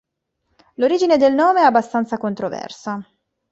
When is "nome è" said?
1.35-1.63